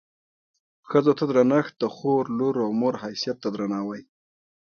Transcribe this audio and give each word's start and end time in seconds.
ښځو 0.89 1.13
ته 1.19 1.23
درنښت 1.29 1.73
د 1.81 1.83
خور، 1.95 2.23
لور 2.37 2.55
او 2.65 2.69
مور 2.79 2.95
حیثیت 3.03 3.37
ته 3.43 3.49
درناوی. 3.55 4.01